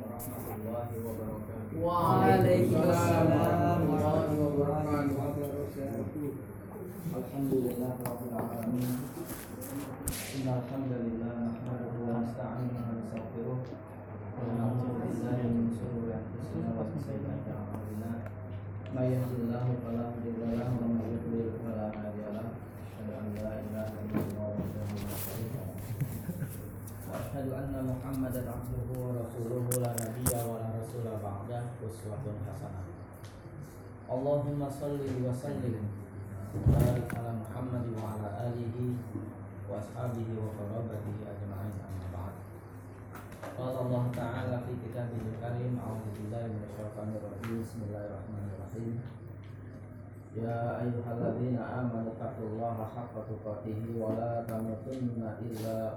[0.00, 1.76] warahmatullahi wabarakatuh.
[1.82, 5.40] Waalaikumsalam warahmatullahi wabarakatuh.
[7.12, 8.92] Alhamdulillah rabbil alamin.
[10.32, 13.60] Innal hamdalillah nahmaduhu wa nasta'inuhu wa nastaghfiruh
[14.32, 18.10] wa na'udzu billahi min shururi anfusina wa min sayyiati a'malina.
[18.96, 22.56] May yahdihillahu fala mudilla lahu wa may yudlil fala hadiya lahu.
[22.80, 25.21] Asyhadu an la ilaha illallah wahdahu la syarika lahu.
[27.32, 32.84] Wa asyhadu anna Muhammadan abduhu wa rasuluhu la nabiyya wa la rasula ba'dah uswatun hasanah.
[34.04, 35.80] Allahumma salli wa sallim
[36.52, 39.00] barik ala Muhammad wa ala alihi
[39.64, 42.36] wa ashabihi wa qarabatihi ajma'in amma ba'd.
[43.40, 49.00] Qala Allah Ta'ala fi kitabihil karim a'udzu billahi minasyaitonir rajim bismillahirrahmanirrahim.
[50.36, 55.96] Ya ayyuhalladzina amanu taqullaha haqqa tuqatih wa la tamutunna illa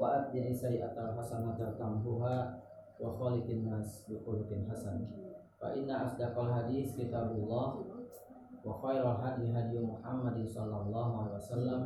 [0.00, 2.56] wa atbi'i sayyi'atal hasanata tamhuha
[2.96, 5.04] wa khaliqin nas bi khuluqin hasan.
[5.60, 7.76] Fa inna asdaqal hadis kitabullah
[8.60, 11.80] wa khairal hadi hadi Muhammad sallallahu alaihi wasallam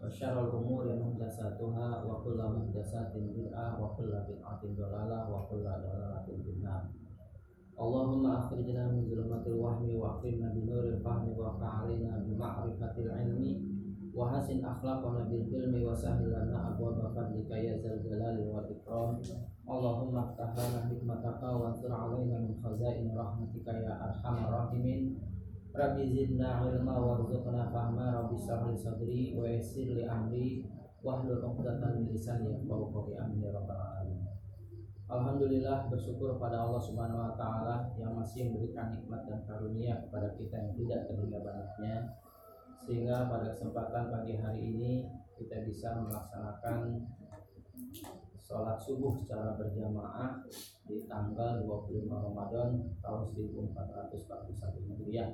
[0.00, 6.40] wa syarrul umuri muhdatsatuha wa kullu muhdatsatin bid'ah wa kullu bid'atin dhalalah wa kullu dhalalatin
[6.44, 6.88] finnar
[7.72, 9.08] Allahumma akhrijna min
[9.56, 10.60] wahmi wa akrimna bi
[11.00, 13.52] fahmi wa fa'alina bi ma'rifatil ilmi
[14.12, 19.16] wa hasin akhlaqana bil ilmi wa sahhil lana abwaaba fadlika ya zal jalali wal ikram.
[19.64, 21.48] Allahumma aftah lana hikmataka
[22.44, 24.68] min khazain rahmatika ya arhamar
[25.72, 28.20] Rabbi zidna ilma warzuqna fahma.
[28.20, 30.68] Rabbi shrah li sadri wa yassir li amri
[31.00, 31.40] wahlul
[35.12, 40.56] Alhamdulillah bersyukur pada Allah Subhanahu wa taala yang masih memberikan nikmat dan karunia kepada kita
[40.56, 41.94] yang tidak terhingga banyaknya
[42.80, 45.04] sehingga pada kesempatan pagi hari ini
[45.36, 47.04] kita bisa melaksanakan
[48.40, 50.48] sholat subuh secara berjamaah
[50.88, 54.16] di tanggal 25 Ramadan tahun 1441
[54.96, 55.30] Hijriah.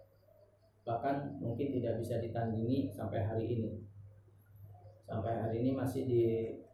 [0.86, 3.70] bahkan mungkin tidak bisa ditandingi sampai hari ini.
[5.02, 6.06] Sampai hari ini masih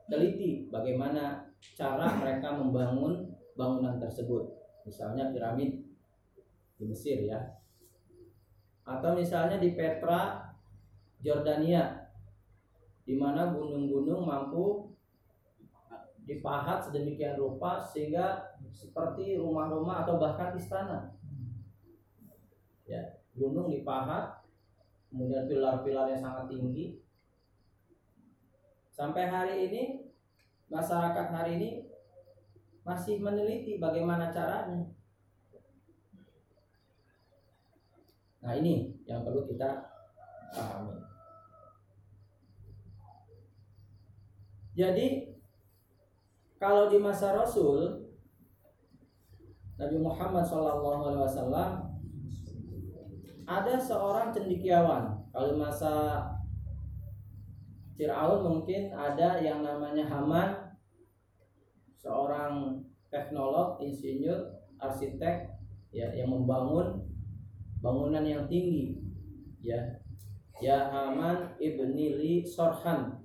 [0.06, 1.46] diteliti bagaimana
[1.78, 4.50] cara mereka membangun bangunan tersebut
[4.82, 5.82] misalnya piramid
[6.76, 7.38] di Mesir ya
[8.82, 10.50] atau misalnya di Petra
[11.22, 12.10] Jordania
[13.02, 14.90] di mana gunung-gunung mampu
[16.22, 21.18] dipahat sedemikian rupa sehingga seperti rumah-rumah atau bahkan istana.
[22.86, 24.46] Ya, gunung dipahat,
[25.10, 27.01] kemudian pilar-pilarnya sangat tinggi.
[28.92, 30.04] Sampai hari ini
[30.68, 31.70] masyarakat hari ini
[32.84, 34.84] masih meneliti bagaimana caranya.
[38.42, 39.86] Nah, ini yang perlu kita
[40.52, 40.98] pahami.
[44.76, 45.36] Jadi
[46.60, 48.08] kalau di masa Rasul
[49.76, 51.92] Nabi Muhammad SAW
[53.46, 55.28] ada seorang cendikiawan.
[55.32, 56.24] Kalau masa
[58.02, 60.74] Fir'aun mungkin ada yang namanya Haman,
[62.02, 62.82] seorang
[63.14, 65.54] teknolog, insinyur, arsitek,
[65.94, 66.98] ya yang membangun
[67.78, 68.98] bangunan yang tinggi,
[69.62, 70.02] ya.
[70.58, 73.22] Ya Haman ibni li sorhan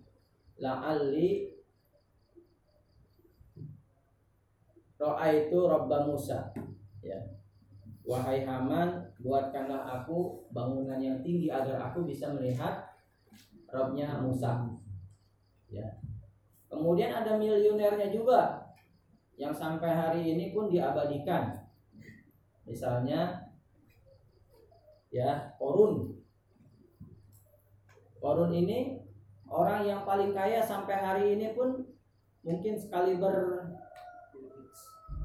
[0.62, 1.58] la'alli
[5.02, 6.54] Ro'a itu Robba Musa
[7.02, 7.18] ya.
[8.02, 12.87] Wahai Haman Buatkanlah aku bangunan yang tinggi Agar aku bisa melihat
[13.78, 14.66] Robnya Musa.
[15.70, 16.02] Ya.
[16.68, 18.66] Kemudian ada miliunernya juga
[19.38, 21.54] Yang sampai hari ini pun diabadikan.
[22.66, 23.48] Misalnya
[25.14, 26.18] Ya Korun
[28.20, 29.00] Korun ini
[29.48, 31.86] Orang yang paling kaya sampai hari ini pun
[32.44, 33.68] Mungkin sekali ber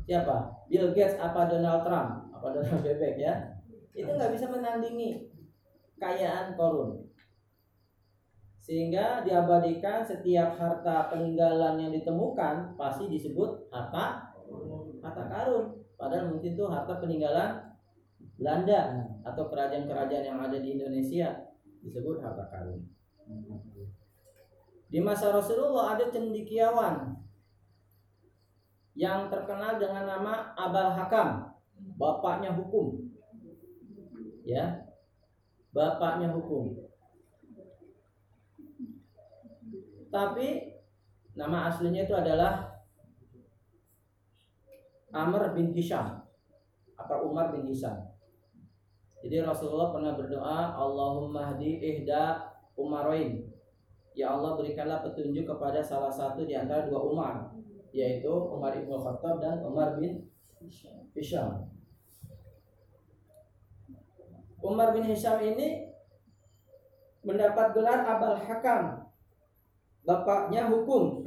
[0.03, 0.67] siapa?
[0.67, 2.35] Bill Gates apa Donald Trump?
[2.35, 3.63] Apa Donald Bebek ya?
[3.95, 5.31] Itu nggak bisa menandingi
[5.95, 7.02] kekayaan korun
[8.63, 14.31] sehingga diabadikan setiap harta peninggalan yang ditemukan pasti disebut harta
[15.03, 17.75] harta karun padahal mungkin itu harta peninggalan
[18.39, 21.51] Belanda atau kerajaan-kerajaan yang ada di Indonesia
[21.83, 22.87] disebut harta karun
[24.93, 27.17] di masa Rasulullah ada cendikiawan
[28.93, 31.49] yang terkenal dengan nama Abal Hakam,
[31.97, 33.09] bapaknya hukum.
[34.45, 34.85] Ya.
[35.73, 36.77] Bapaknya hukum.
[40.13, 40.77] Tapi
[41.33, 42.69] nama aslinya itu adalah
[45.09, 46.21] Amr bin Hisham
[47.01, 48.13] atau Umar bin Hisham.
[49.25, 53.49] Jadi Rasulullah pernah berdoa, Allahumma hdi ihda Umaroin.
[54.13, 57.35] Ya Allah berikanlah petunjuk kepada salah satu di antara dua Umar
[57.93, 60.29] yaitu Umar ibn Khattab dan Umar bin
[61.13, 61.69] Hisham.
[64.65, 65.93] Umar bin Hisham ini
[67.23, 69.12] mendapat gelar Abal Hakam,
[70.03, 71.23] bapaknya hukum.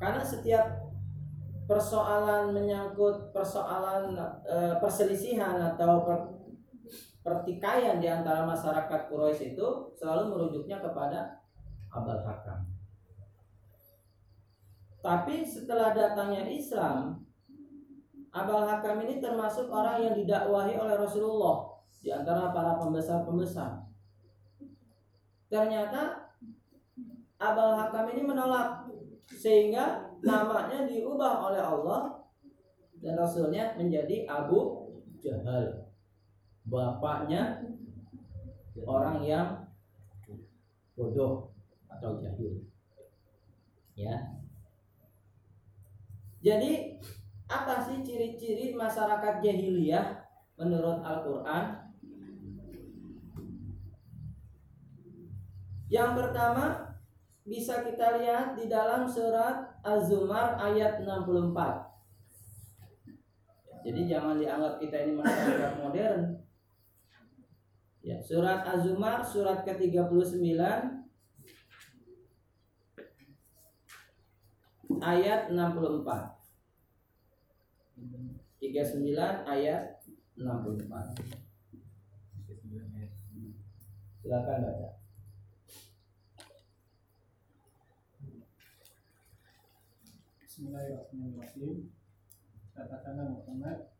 [0.00, 0.90] Karena setiap
[1.68, 6.18] persoalan menyangkut persoalan e, perselisihan atau per,
[7.20, 11.44] pertikaian di antara masyarakat Quraisy itu selalu merujuknya kepada
[11.92, 12.64] Abal Hakam.
[15.00, 17.20] Tapi setelah datangnya Islam,
[18.32, 21.70] Abal Hakam ini termasuk orang yang didakwahi oleh Rasulullah
[22.00, 23.89] di antara para pembesar-pembesar.
[25.50, 26.30] Ternyata
[27.40, 28.86] Abal Hakam ini menolak
[29.26, 32.22] sehingga namanya diubah oleh Allah
[33.00, 34.86] dan Rasulnya menjadi Abu
[35.18, 35.90] Jahal.
[36.68, 37.64] Bapaknya
[38.84, 39.48] orang yang
[40.94, 41.50] bodoh
[41.88, 42.62] atau jahil.
[43.96, 44.40] Ya,
[46.40, 46.96] jadi
[47.52, 50.24] apa sih ciri-ciri masyarakat jahiliyah
[50.56, 51.89] menurut Al-Quran?
[55.90, 56.94] Yang pertama
[57.42, 61.50] bisa kita lihat di dalam surat Az-Zumar ayat 64.
[63.80, 66.38] Jadi jangan dianggap kita ini masyarakat modern.
[68.06, 70.62] Ya, surat Az-Zumar surat ke-39
[75.02, 76.06] ayat 64
[78.60, 79.16] 39
[79.48, 79.82] ayat
[80.36, 81.18] 64
[84.20, 84.99] Silakan baca
[90.60, 91.88] Bismillahirrahmanirrahim.
[92.76, 93.96] Katakanlah Muhammad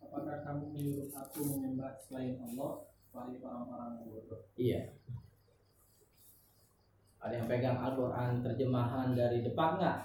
[0.00, 2.88] Apakah kamu menyuruh aku menyembah selain Allah?
[3.12, 4.48] Wahai orang-orang bodoh.
[4.56, 4.96] Iya.
[7.20, 9.98] Ada yang pegang Al-Quran terjemahan dari depan nggak?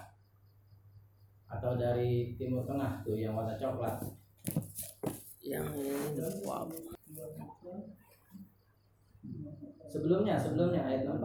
[1.55, 4.03] atau dari timur tengah tuh yang warna coklat?
[5.47, 5.79] Yang
[6.43, 6.67] wow.
[9.87, 11.23] sebelumnya sebelumnya ayat 4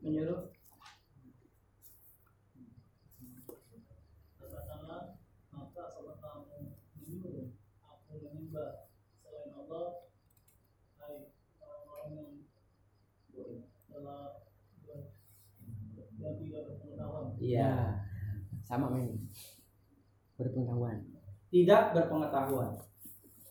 [0.00, 0.48] menyuruh.
[4.40, 5.20] Katakanlah
[5.52, 7.52] maka apakah kamu menyuruh
[7.84, 8.88] aku menyembah
[9.20, 10.08] selain Allah.
[10.96, 12.30] Hai orang-orang yang
[13.92, 14.40] telah
[16.20, 17.26] yang tidak berpengetahuan.
[17.40, 17.60] Iya.
[17.60, 17.72] Ya.
[18.64, 19.28] Sama men.
[20.40, 20.96] Berpengetahuan.
[21.52, 22.72] Tidak berpengetahuan.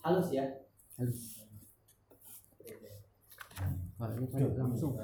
[0.01, 0.45] Halus ya?
[0.97, 1.45] Halus.
[3.99, 4.95] Kalau ini langsung.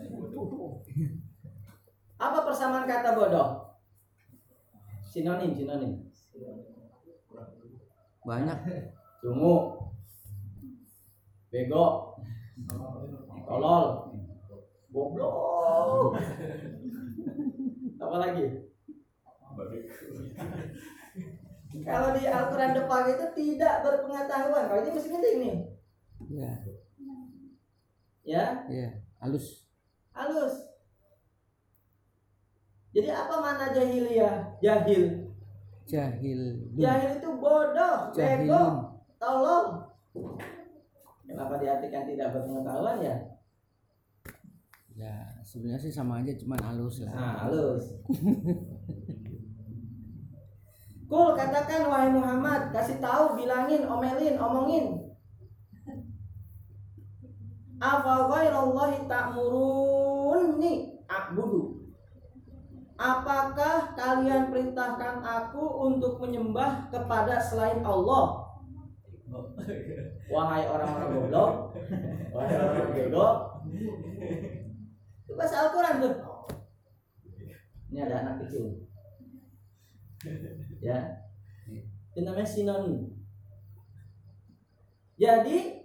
[2.16, 3.76] Apa persamaan kata bodoh?
[5.04, 5.94] Sinonim, sinonim.
[8.26, 8.58] banyak
[9.22, 9.56] Dungu.
[11.54, 12.18] Bego.
[13.46, 13.86] Tolol.
[14.90, 16.18] Goblok.
[18.02, 18.46] Apa lagi?
[21.86, 24.66] Kalau di Al-Quran depan itu tidak berpengetahuan.
[24.72, 25.56] Kalau ini mesti penting nih.
[26.32, 26.52] ya
[28.26, 28.90] Ya, ya
[29.22, 29.66] halus
[30.16, 30.75] halus.
[32.96, 34.56] Jadi apa mana jahiliyah?
[34.64, 35.28] Jahil.
[35.84, 36.42] jahil
[36.80, 38.64] Jahil itu bodoh, bego,
[39.20, 39.84] tolol.
[41.28, 43.16] Kenapa diartikan tidak berpengetahuan ya?
[44.96, 45.12] ya
[45.44, 48.00] sebenarnya sih sama aja cuman halus lah Nah, halus.
[51.06, 54.86] Kul katakan wahai Muhammad, kasih tahu, bilangin, omelin, omongin.
[57.78, 60.74] Afa ghairallahi ta'muruni
[61.06, 61.75] a'budu.
[62.96, 68.48] Apakah kalian perintahkan aku untuk menyembah kepada selain Allah?
[70.32, 71.52] Wahai orang-orang goblok,
[72.32, 73.28] wahai orang bego.
[75.28, 76.16] Itu bahasa Al-Quran tuh.
[77.92, 78.88] Ini ada anak kecil.
[80.80, 81.26] Ya.
[82.16, 83.12] Itu namanya sinonim.
[85.20, 85.84] Jadi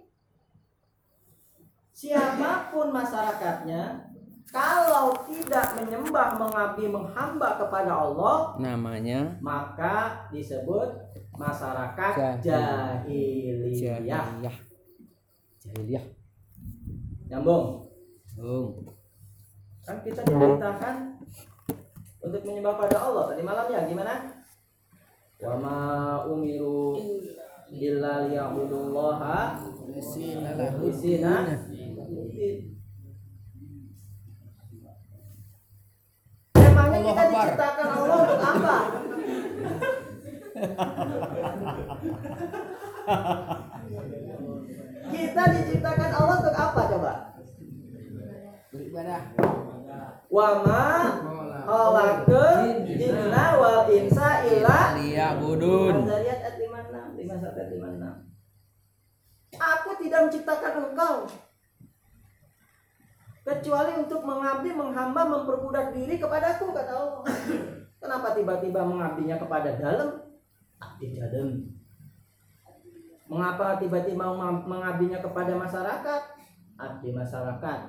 [1.91, 4.10] siapa pun masyarakatnya
[4.51, 10.91] kalau tidak menyembah, mengabdi, menghamba kepada Allah, namanya maka disebut
[11.39, 13.71] masyarakat Jahil.
[13.71, 14.03] jahiliyah.
[14.03, 14.57] jahiliyah
[15.63, 16.05] jahiliyah
[17.31, 17.87] Nyambung.
[18.35, 18.91] Bung.
[19.87, 20.95] Kan kita diperintahkan
[22.19, 24.13] untuk menyembah pada Allah tadi malamnya gimana?
[25.39, 25.79] Wa ma
[26.27, 26.99] umiru
[27.71, 29.63] illa liya'budullaha
[29.95, 31.47] Isina
[37.41, 38.77] diciptakan Allah untuk apa?
[45.11, 47.13] kita diciptakan Allah untuk apa coba?
[48.71, 49.21] beribadah.
[50.31, 50.87] Wa ma
[51.67, 57.67] khalaqul jinna wal insa illa Lia budun Al-Zariyat ayat 56 51 ayat
[59.51, 61.15] 56 Aku tidak menciptakan engkau
[63.41, 67.21] kecuali untuk mengabdi, menghamba, memperbudak diri kepadaku kata Allah.
[68.01, 70.09] Kenapa tiba-tiba mengabdinya kepada dalam?
[70.81, 71.49] Abdi dalam.
[73.29, 76.21] Mengapa tiba-tiba meng- mengabdinya kepada masyarakat?
[76.81, 77.79] Abdi masyarakat.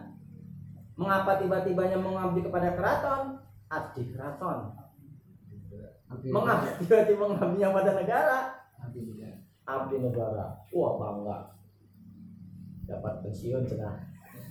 [0.95, 3.41] Mengapa tiba-tibanya mengabdi kepada keraton?
[3.73, 4.77] Abdi keraton.
[6.29, 8.39] Mengabdi tiba-tiba mengabdinya pada negara?
[9.65, 10.61] Abdi negara.
[10.77, 11.39] Wah bangga.
[12.85, 13.97] Dapat pensiun cenah.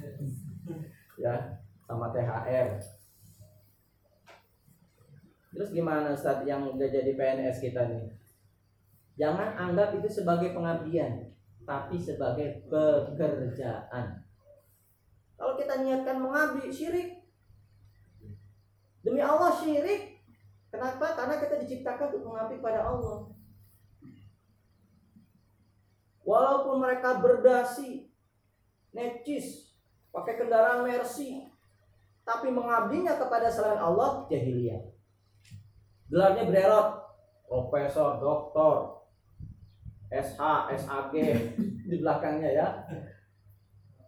[1.18, 1.36] ya,
[1.88, 2.80] sama THR.
[5.52, 8.08] Terus gimana Ustadz yang udah jadi PNS kita nih?
[9.20, 11.28] Jangan anggap itu sebagai pengabdian,
[11.68, 14.24] tapi sebagai pekerjaan.
[15.36, 17.26] Kalau kita niatkan mengabdi syirik,
[19.04, 20.24] demi Allah syirik.
[20.72, 21.20] Kenapa?
[21.20, 23.28] Karena kita diciptakan untuk mengabdi pada Allah.
[26.24, 28.08] Walaupun mereka berdasi,
[28.96, 29.71] necis,
[30.12, 31.48] pakai kendaraan Mercy,
[32.28, 34.84] tapi mengabdinya kepada selain Allah jahiliyah.
[36.12, 36.88] Gelarnya bererot,
[37.48, 39.02] profesor, doktor,
[40.12, 40.44] SH,
[40.76, 41.16] SAG
[41.88, 42.68] di belakangnya ya.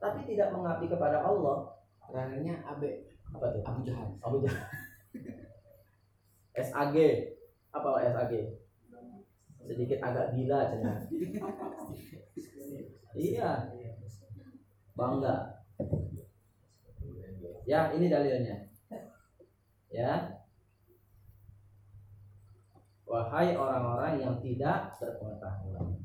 [0.03, 1.71] Tapi tidak mengabdi kepada Allah.
[2.03, 3.63] terakhirnya abe Apa tuh?
[3.65, 4.67] Abu Jahal Abu Jahal.
[6.67, 6.95] SAG.
[7.71, 8.33] Apa SAG?
[9.63, 10.97] Sedikit agak gila cenah.
[13.13, 13.69] Iya,
[14.97, 15.62] bangga.
[17.63, 18.67] Ya, ini dalilnya.
[19.87, 20.41] Ya.
[23.07, 26.01] Wahai orang-orang yang tidak berpengetahuan.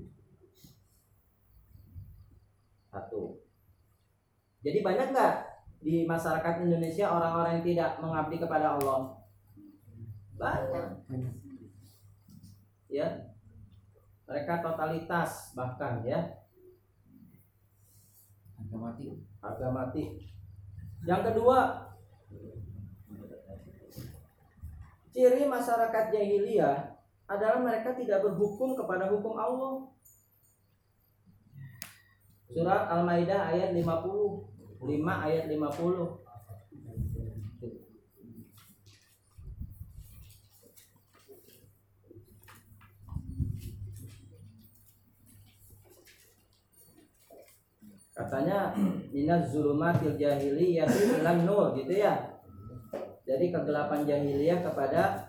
[2.93, 3.43] Satu.
[4.61, 5.35] Jadi banyak nggak
[5.81, 9.01] di masyarakat Indonesia orang-orang yang tidak mengabdi kepada Allah?
[10.37, 10.89] Banyak.
[12.93, 13.09] Ya.
[14.29, 16.39] Mereka totalitas bahkan ya
[18.89, 20.05] mati harga mati.
[21.07, 21.59] Yang kedua,
[25.15, 29.87] ciri masyarakat jahiliyah adalah mereka tidak berhukum kepada hukum Allah.
[32.49, 33.85] Surat Al-Maidah ayat 50,
[34.81, 36.25] 5 ayat 50.
[48.19, 48.75] Katanya
[49.19, 52.39] minaz zulumatil jahiliyah ilan nur gitu ya.
[53.27, 55.27] Jadi kegelapan jahiliyah kepada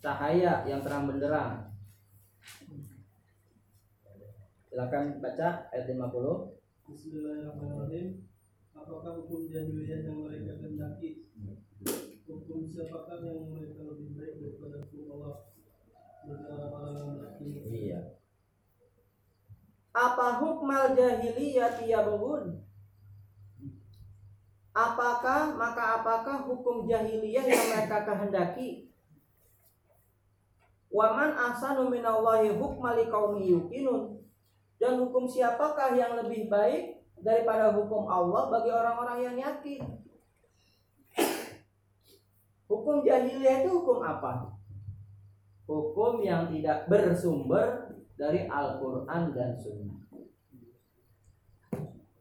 [0.00, 1.68] cahaya yang terang benderang.
[4.72, 6.00] Silakan baca ayat 50.
[6.88, 8.24] Bismillahirrahmanirrahim.
[8.72, 11.28] Apakah hukum jahiliyah yang mereka kehendaki?
[12.24, 15.36] Hukum siapakah yang mereka lebih baik daripada hukum Allah?
[17.68, 18.00] Iya.
[19.92, 22.69] Apa hukmal jahiliyah yabghun?
[24.70, 28.86] Apakah maka apakah hukum jahiliyah yang mereka kehendaki?
[30.90, 34.22] Waman ahsanu minallahi hukma liqaumi yuqinun.
[34.80, 39.82] Dan hukum siapakah yang lebih baik daripada hukum Allah bagi orang-orang yang yakin?
[42.70, 44.54] Hukum jahiliyah itu hukum apa?
[45.66, 50.09] Hukum yang tidak bersumber dari Al-Quran dan Sunnah.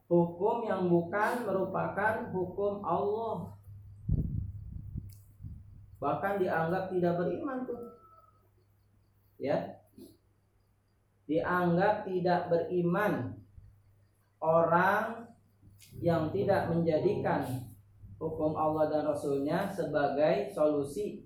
[0.09, 3.53] Hukum yang bukan merupakan hukum Allah.
[6.01, 7.93] Bahkan dianggap tidak beriman tuh.
[9.37, 9.85] Ya.
[11.29, 13.37] Dianggap tidak beriman
[14.41, 15.29] orang
[16.01, 17.69] yang tidak menjadikan
[18.17, 21.21] hukum Allah dan Rasulnya sebagai solusi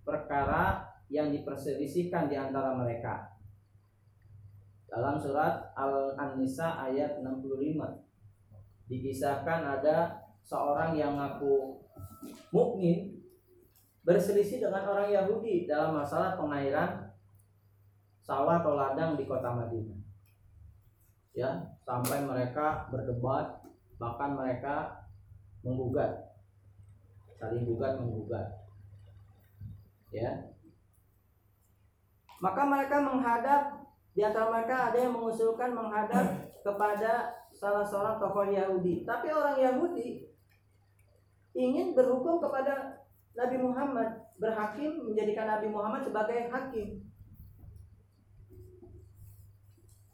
[0.00, 3.31] perkara yang diperselisihkan di antara mereka
[4.92, 7.80] dalam surat Al-An-Nisa ayat 65
[8.92, 11.80] dikisahkan ada seorang yang ngaku
[12.52, 13.24] mukmin
[14.04, 17.08] berselisih dengan orang Yahudi dalam masalah pengairan
[18.20, 19.98] sawah atau ladang di kota Madinah.
[21.32, 21.48] Ya,
[21.88, 23.64] sampai mereka berdebat,
[23.96, 25.08] bahkan mereka
[25.64, 26.36] menggugat.
[27.40, 28.46] Saling gugat menggugat.
[30.12, 30.52] Ya.
[32.44, 33.81] Maka mereka menghadap
[34.12, 39.08] di antara mereka ada yang mengusulkan menghadap kepada salah seorang tokoh Yahudi.
[39.08, 40.28] Tapi orang Yahudi
[41.56, 43.00] ingin berhukum kepada
[43.32, 47.00] Nabi Muhammad, berhakim menjadikan Nabi Muhammad sebagai hakim.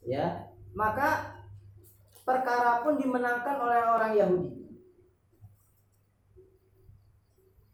[0.07, 1.43] Ya, maka
[2.23, 4.53] perkara pun dimenangkan oleh orang Yahudi.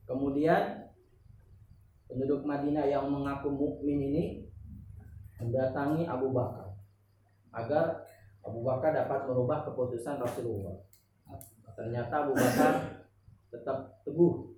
[0.04, 0.92] Kemudian
[2.08, 4.43] penduduk Madinah yang mengaku mukmin ini
[5.40, 6.74] mendatangi Abu Bakar
[7.54, 8.06] agar
[8.44, 10.76] Abu Bakar dapat merubah keputusan Rasulullah.
[11.74, 12.74] Ternyata Abu Bakar
[13.50, 14.54] tetap teguh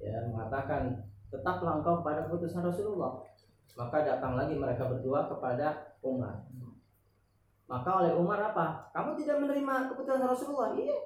[0.00, 0.96] ya mengatakan
[1.28, 3.22] tetaplah engkau pada keputusan Rasulullah.
[3.78, 6.42] Maka datang lagi mereka berdua kepada Umar.
[7.70, 8.90] Maka oleh Umar apa?
[8.90, 10.74] Kamu tidak menerima keputusan Rasulullah?
[10.74, 10.98] Iya.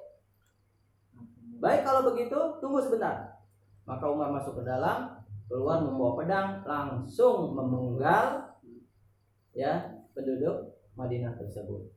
[1.61, 3.37] Baik kalau begitu, tunggu sebentar.
[3.85, 5.13] Maka Umar masuk ke dalam,
[5.45, 8.54] keluar membawa pedang, langsung memenggal
[9.55, 11.95] ya penduduk Madinah tersebut.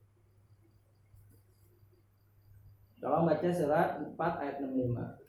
[2.98, 5.22] Kalau baca surat 4 ayat 65.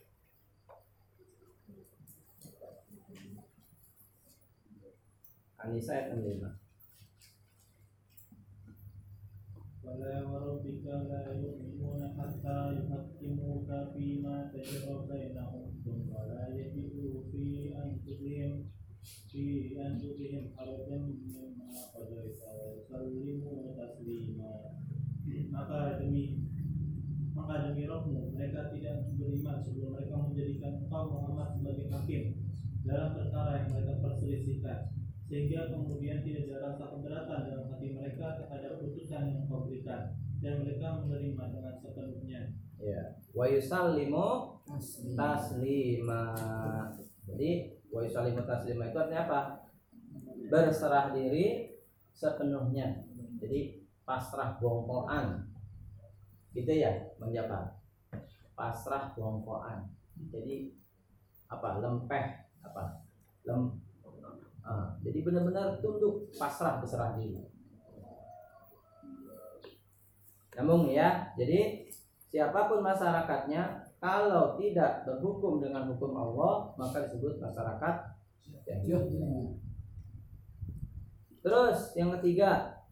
[5.59, 6.57] Anisa ayat 65.
[9.85, 10.29] Wala
[25.69, 26.49] maka demi
[27.37, 32.23] maka demi rohmu mereka tidak beriman sebelum mereka menjadikan engkau Muhammad sebagai hakim
[32.87, 34.79] dalam perkara yang mereka perselisihkan
[35.29, 40.65] sehingga kemudian tidak ada rasa keberatan dalam hati mereka terhadap putusan yang kau berikan dan
[40.65, 42.41] mereka menerima dengan sepenuhnya
[42.79, 44.55] Ya, wa yusallimu
[45.19, 46.31] taslima.
[47.27, 49.41] Jadi wa yusallimu taslima itu artinya apa?
[50.47, 51.75] Berserah diri
[52.19, 53.07] sepenuhnya.
[53.39, 55.47] Jadi pasrah bongkoan.
[56.51, 57.79] Gitu ya, Jafar.
[58.51, 59.87] Pasrah bongkoan.
[60.27, 60.75] Jadi
[61.47, 61.79] apa?
[61.79, 62.25] Lempeh
[62.59, 63.07] apa?
[63.47, 63.79] Lem
[64.69, 67.41] Ah, jadi benar-benar tunduk, pasrah, berserah diri.
[70.53, 71.33] Nyambung ya.
[71.33, 71.89] Jadi
[72.29, 77.95] siapa pun masyarakatnya kalau tidak berhukum dengan hukum Allah maka disebut masyarakat
[78.67, 79.57] jahiliyah.
[81.39, 82.83] Terus yang ketiga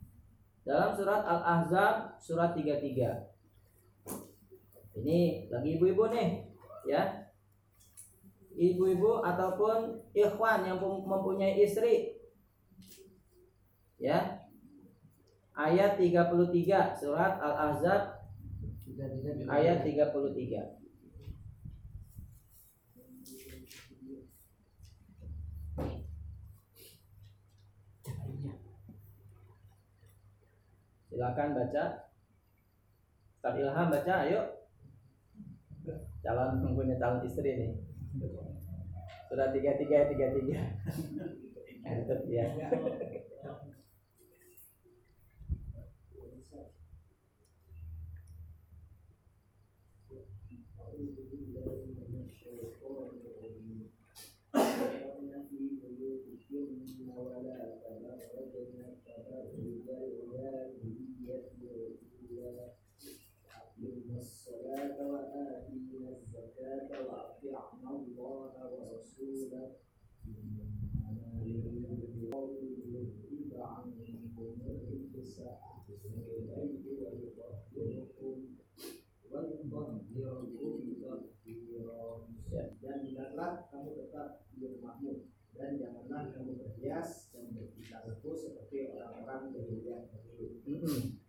[0.64, 3.28] dalam surat Al-Ahzab surat 33.
[4.98, 6.48] Ini lagi ibu-ibu nih,
[6.88, 7.28] ya.
[8.58, 12.18] Ibu-ibu ataupun ikhwan yang mempunyai istri.
[14.02, 14.42] Ya.
[15.58, 18.18] Ayat 33 surat Al-Ahzab
[19.50, 20.77] ayat 33.
[31.18, 32.14] Silakan baca.
[33.42, 34.42] Ustaz Ilham baca ayo.
[36.22, 37.74] Calon mempunyai calon istri nih.
[39.26, 40.62] Sudah tiga tiga tiga tiga
[42.30, 42.46] ya
[82.88, 90.14] dan hendaklah kamu tetap di rumahmu dan janganlah kamu berhias dan berpindah-pindah seperti orang-orang berhias
[90.14, 90.54] dahulu.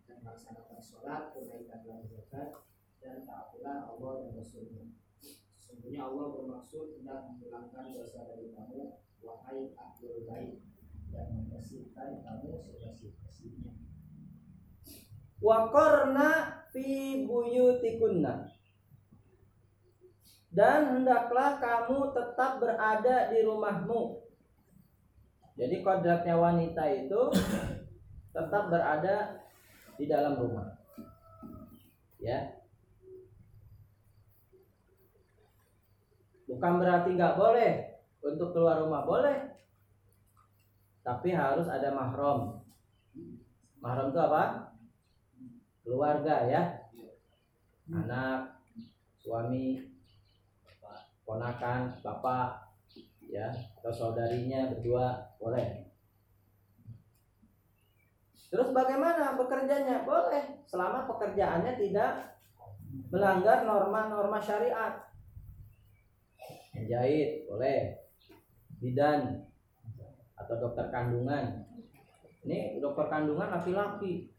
[0.05, 2.61] Dan laksanakan sholat, tunaikanlah zakat,
[3.01, 4.85] dan taatilah Allah dan Rasulnya.
[5.89, 10.61] Sesungguhnya Allah bermaksud hendak menghilangkan dosa dari kamu, wahai ahlul bait,
[11.09, 13.73] dan membersihkan kamu sebersih-bersihnya.
[15.41, 18.53] Wakorna fi buyutikunna
[20.53, 24.29] dan hendaklah kamu tetap berada di rumahmu.
[25.57, 27.33] Jadi kodratnya wanita itu
[28.37, 29.41] tetap berada
[29.97, 30.69] di dalam rumah.
[32.21, 32.58] Ya.
[36.49, 37.71] Bukan berarti nggak boleh.
[38.19, 39.55] Untuk keluar rumah boleh,
[41.07, 42.59] tapi harus ada mahram.
[43.79, 44.69] Mahram itu apa?
[45.89, 46.61] keluarga ya.
[47.89, 48.61] Anak
[49.17, 49.81] suami
[51.25, 52.69] ponakan bapak
[53.25, 53.49] ya
[53.81, 55.89] atau saudarinya berdua boleh.
[58.53, 60.61] Terus bagaimana bekerjanya boleh.
[60.69, 62.37] Selama pekerjaannya tidak
[63.09, 65.08] melanggar norma-norma syariat
[66.79, 67.99] menjahit boleh.
[68.79, 69.43] Bidan
[70.39, 71.67] atau dokter kandungan.
[72.47, 74.31] Ini dokter kandungan laki-laki.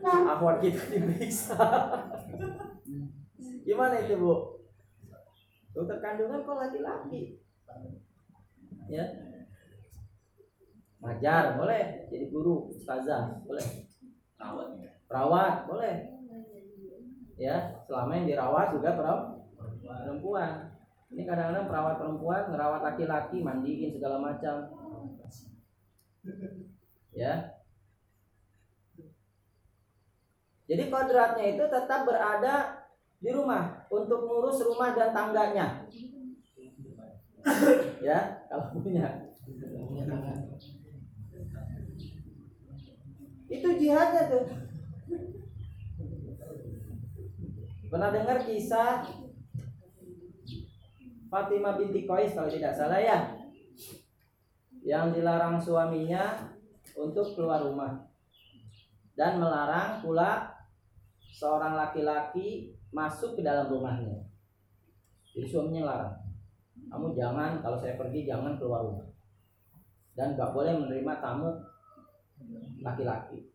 [0.00, 1.58] Akhwat kita diperiksa.
[3.66, 4.62] Gimana itu bu?
[5.74, 7.42] Dokter kandungan kok laki-laki?
[8.86, 9.04] Ya.
[11.02, 12.06] Ngajar boleh.
[12.14, 13.90] Jadi guru ustazah boleh.
[15.10, 15.94] Perawat boleh.
[17.34, 19.39] Ya selama yang dirawat juga perem-
[19.84, 20.76] perempuan.
[21.10, 24.70] Ini kadang-kadang perawat perempuan ngerawat laki-laki mandiin segala macam.
[27.10, 27.58] Ya.
[30.70, 32.86] Jadi kodratnya itu tetap berada
[33.18, 35.86] di rumah untuk ngurus rumah dan tangganya.
[38.00, 39.28] Ya kalau punya.
[43.48, 44.44] Itu jihadnya tuh.
[47.90, 49.04] Pernah dengar kisah
[51.30, 53.38] Fatimah binti Qais kalau tidak salah ya
[54.82, 56.50] yang dilarang suaminya
[56.98, 58.02] untuk keluar rumah
[59.14, 60.50] dan melarang pula
[61.30, 64.26] seorang laki-laki masuk ke dalam rumahnya.
[65.30, 66.16] Jadi suaminya larang.
[66.90, 69.06] Kamu jangan kalau saya pergi jangan keluar rumah.
[70.18, 71.54] Dan gak boleh menerima tamu
[72.82, 73.46] laki-laki.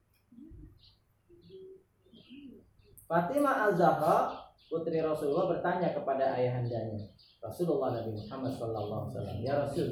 [3.06, 4.32] Fatimah Al-Zahra
[4.72, 7.15] putri Rasulullah bertanya kepada ayahandanya
[7.46, 9.38] Rasulullah Nabi Muhammad Sallallahu Alaihi Wasallam.
[9.46, 9.88] Ya Rasul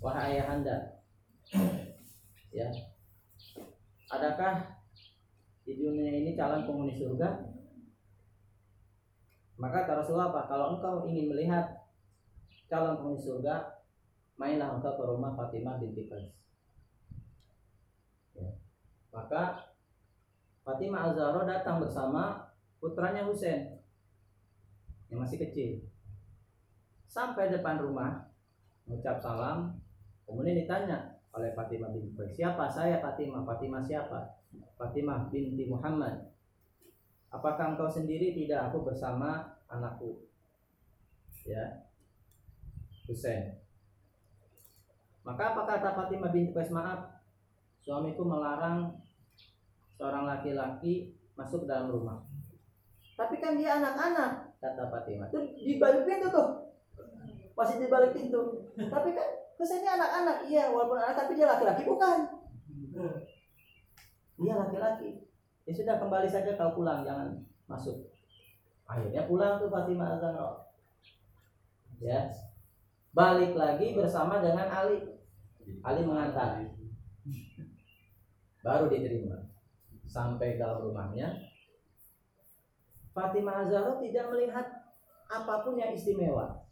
[0.00, 1.04] wahai ayahanda.
[2.48, 2.68] Ya.
[4.08, 4.80] Adakah
[5.68, 7.28] di dunia ini calon penghuni surga?
[9.60, 10.48] Maka kata Rasulullah apa?
[10.48, 11.84] Kalau engkau ingin melihat
[12.72, 13.84] calon penghuni surga
[14.40, 16.32] mainlah engkau ke rumah Fatimah binti Qais.
[18.34, 18.50] Ya.
[19.14, 19.70] maka
[20.66, 22.50] Fatimah Al-Zahra datang bersama
[22.82, 23.78] putranya Husain
[25.06, 25.93] yang masih kecil
[27.14, 28.26] sampai depan rumah
[28.90, 29.78] mengucap salam.
[30.26, 33.46] Kemudian ditanya oleh Fatimah binti Qais siapa saya Fatimah?
[33.46, 34.42] Fatimah siapa?
[34.74, 36.34] Fatimah binti Muhammad.
[37.30, 38.34] Apakah engkau sendiri?
[38.34, 40.26] Tidak aku bersama anakku.
[41.46, 41.86] Ya.
[43.06, 43.62] Husain
[45.24, 46.74] maka apa kata Fatimah binti Qais?
[46.74, 47.14] Maaf
[47.80, 48.92] suamiku melarang
[49.96, 52.20] seorang laki-laki masuk dalam rumah.
[53.14, 55.32] Tapi kan dia anak-anak kata Fatimah.
[55.32, 56.63] Itu di balik pintu tuh
[57.54, 62.18] masih di balik pintu tapi kan kesannya anak-anak iya walaupun anak tapi dia laki-laki bukan.
[64.34, 65.22] Dia laki-laki.
[65.64, 67.38] Ya sudah kembali saja kau pulang jangan
[67.70, 68.10] masuk.
[68.84, 70.68] Akhirnya pulang tuh Fatimah Azhar.
[72.02, 72.28] Ya.
[73.14, 74.98] Balik lagi bersama dengan Ali.
[75.80, 76.66] Ali mengantar.
[78.60, 79.38] Baru diterima.
[80.04, 81.30] Sampai dalam rumahnya.
[83.14, 84.66] Fatimah Zahra tidak melihat
[85.30, 86.63] apa pun yang istimewa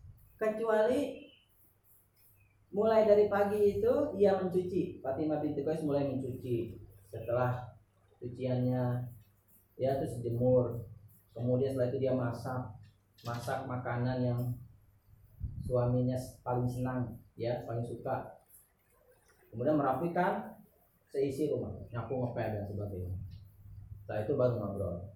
[0.43, 1.31] kecuali
[2.75, 4.99] mulai dari pagi itu ia mencuci.
[4.99, 6.83] Fatimah binti Qais mulai mencuci.
[7.07, 7.71] Setelah
[8.19, 9.07] cuciannya
[9.79, 10.85] ya terus jemur
[11.35, 12.63] kemudian setelah itu dia masak
[13.27, 14.41] masak makanan yang
[15.65, 18.43] suaminya paling senang ya paling suka.
[19.55, 20.59] Kemudian merapikan
[21.13, 23.15] seisi rumah nyapu ngepel dan sebagainya.
[24.03, 25.12] Setelah itu baru ngobrol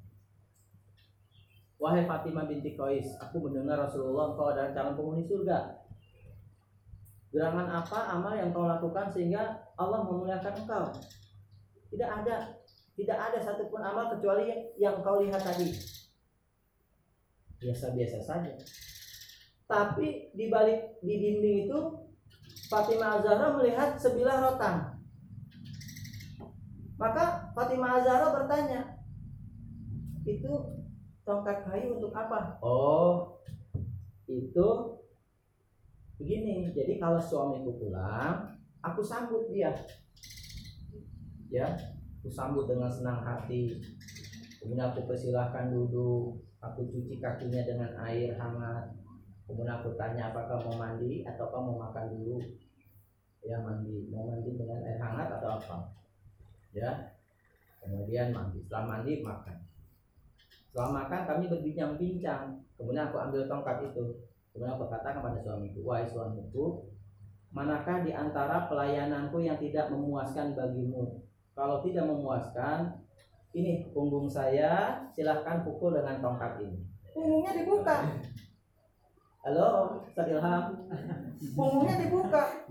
[1.76, 5.76] Wahai Fatimah binti Qais, aku mendengar Rasulullah engkau adalah calon penghuni surga.
[7.28, 10.84] Gerangan apa amal yang kau lakukan sehingga Allah memuliakan engkau?
[11.92, 12.56] Tidak ada,
[12.96, 15.68] tidak ada satupun amal kecuali yang kau lihat tadi.
[17.60, 18.56] Biasa-biasa saja.
[19.68, 21.78] Tapi di balik di dinding itu
[22.72, 24.96] Fatimah Azhara melihat sebilah rotan.
[26.96, 28.96] Maka Fatimah Azhara bertanya,
[30.24, 30.75] itu
[31.26, 32.54] tongkat kayu untuk apa?
[32.62, 33.42] Oh,
[34.30, 34.68] itu
[36.22, 36.70] begini.
[36.70, 39.74] Jadi kalau suamiku pulang, aku sambut dia.
[41.50, 41.66] Ya,
[42.22, 43.74] aku sambut dengan senang hati.
[44.62, 48.94] Kemudian aku persilahkan duduk, aku cuci kakinya dengan air hangat.
[49.46, 52.38] Kemudian aku tanya apakah mau mandi atau mau makan dulu.
[53.46, 55.78] Ya mandi, mau mandi dengan air hangat atau apa?
[56.74, 57.14] Ya,
[57.78, 58.58] kemudian mandi.
[58.66, 59.65] Setelah mandi makan
[60.76, 62.60] setelah makan kami berbincang-bincang.
[62.76, 64.20] Kemudian aku ambil tongkat itu.
[64.52, 66.84] Kemudian aku katakan pada suamiku, wahai suamiku,
[67.48, 71.24] manakah di antara pelayananku yang tidak memuaskan bagimu?
[71.56, 72.92] Kalau tidak memuaskan,
[73.56, 76.84] ini punggung saya, silahkan pukul dengan tongkat ini.
[77.16, 77.96] Punggungnya dibuka.
[79.48, 80.92] Halo, Ustaz Ilham.
[81.56, 82.68] Punggungnya dibuka.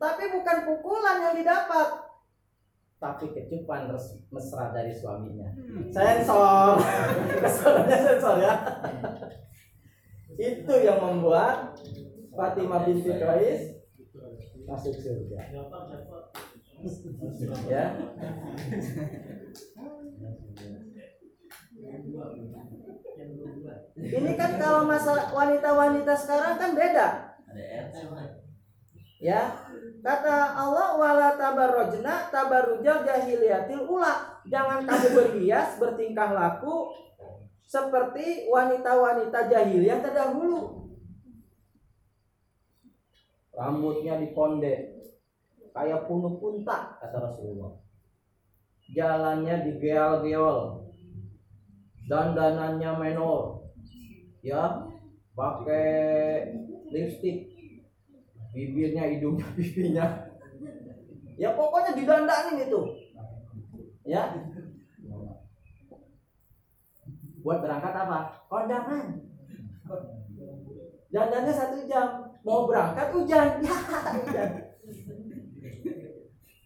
[0.00, 2.07] Tapi bukan pukulan yang didapat,
[2.98, 5.46] tapi kecupan res- mesra dari suaminya.
[5.94, 6.82] Sensor,
[7.42, 8.54] kesannya sensor ya.
[10.34, 11.78] Itu yang membuat
[12.34, 13.78] Fatimah binti Qais
[14.66, 15.38] masuk surga.
[17.66, 17.84] Ya.
[23.98, 27.06] Ini kan kalau masa wanita-wanita sekarang kan beda.
[29.18, 29.66] Ya,
[29.98, 34.38] kata Allah wala tabarrojna tabarrujal jahiliyatil ula.
[34.46, 36.94] Jangan kamu berhias bertingkah laku
[37.66, 40.86] seperti wanita-wanita jahiliyah terdahulu.
[43.58, 45.02] Rambutnya diponde
[45.74, 47.74] kayak punuk punta kata Rasulullah.
[48.94, 50.86] Jalannya digeol-geol.
[52.08, 53.66] Dandanannya menor.
[54.40, 54.86] Ya,
[55.34, 55.90] pakai
[56.88, 57.47] lipstick
[58.58, 60.06] bibirnya, hidungnya, pipinya.
[61.38, 62.80] Ya pokoknya didandanin itu.
[64.02, 64.34] Ya.
[67.46, 68.18] Buat berangkat apa?
[68.50, 69.06] Kondangan.
[71.14, 72.34] Dandannya satu jam.
[72.42, 73.48] Mau berangkat hujan.
[73.62, 73.76] Ya,
[74.18, 74.50] hujan.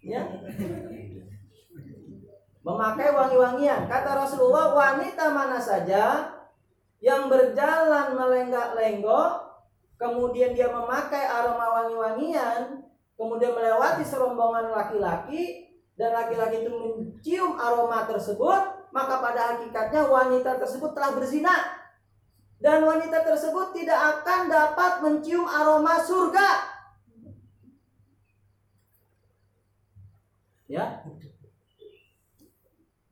[0.03, 0.23] Ya.
[2.63, 3.91] Memakai wangi-wangian.
[3.91, 6.31] Kata Rasulullah, wanita mana saja
[7.03, 9.42] yang berjalan melenggak-lenggok
[10.03, 12.83] kemudian dia memakai aroma wangi-wangian,
[13.15, 20.91] kemudian melewati serombongan laki-laki, dan laki-laki itu mencium aroma tersebut, maka pada hakikatnya wanita tersebut
[20.91, 21.55] telah berzina.
[22.59, 26.51] Dan wanita tersebut tidak akan dapat mencium aroma surga.
[30.67, 31.07] Ya.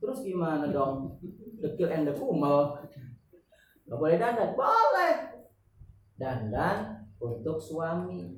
[0.00, 1.18] Terus gimana dong?
[1.61, 2.79] Dekil and the kumel.
[3.90, 4.55] Gak boleh dandan?
[4.55, 5.39] Boleh
[6.20, 8.37] dandan untuk suami.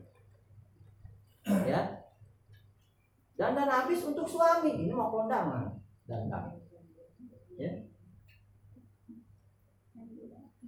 [1.66, 2.07] Ya.
[3.35, 4.87] Dandan habis untuk suami.
[4.87, 5.83] Ini mau kondangan.
[6.07, 6.62] Dandan
[7.59, 7.73] ya.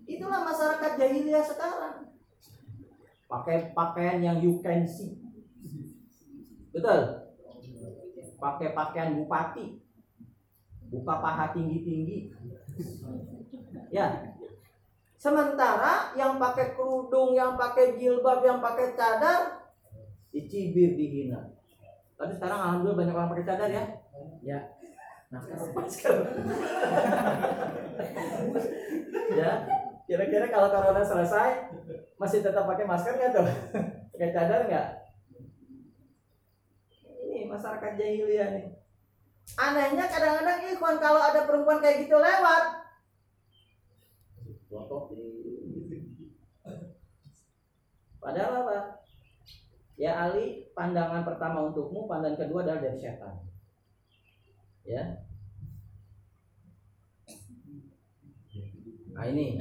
[0.04, 1.96] Itulah masyarakat jahiliyah sekarang.
[3.30, 5.14] Pakai pakaian yang you can see.
[6.74, 7.30] Betul?
[8.42, 9.78] Pakai pakaian bupati.
[10.90, 12.18] Buka paha tinggi tinggi
[13.94, 14.33] ya
[15.24, 19.72] Sementara yang pakai kerudung, yang pakai jilbab, yang pakai cadar
[20.28, 21.48] dicibir dihina.
[22.20, 23.84] Tapi sekarang alhamdulillah banyak orang pakai cadar ya.
[24.44, 24.60] Ya.
[25.32, 26.12] Masker masker.
[29.40, 29.50] ya.
[30.04, 31.72] Kira-kira kalau corona selesai
[32.20, 33.48] masih tetap pakai masker nggak tuh?
[34.12, 34.88] pakai cadar nggak?
[37.00, 38.66] Ini masyarakat jahiliyah nih.
[39.56, 42.84] Anehnya kadang-kadang ikhwan kalau ada perempuan kayak gitu lewat,
[44.94, 45.03] kopi.
[48.24, 49.04] Padahal apa?
[50.00, 53.44] Ya Ali, pandangan pertama untukmu, pandangan kedua adalah dari setan.
[54.88, 55.28] Ya.
[59.12, 59.60] Nah ini.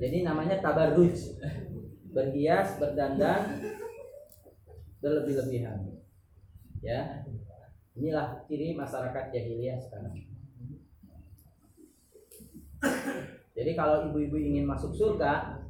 [0.00, 1.36] Jadi namanya tabarruj.
[2.14, 3.60] Berhias, berdandan
[5.02, 5.90] berlebih-lebihan.
[6.80, 7.26] Ya.
[7.98, 10.14] Inilah ciri masyarakat jahiliyah sekarang.
[13.52, 15.60] Jadi kalau ibu-ibu ingin masuk surga,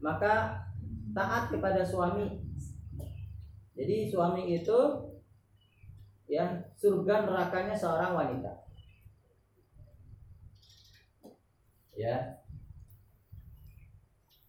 [0.00, 0.64] maka
[1.12, 2.40] taat kepada suami.
[3.76, 4.78] Jadi suami itu
[6.28, 8.52] ya surga nerakanya seorang wanita.
[11.96, 12.40] Ya.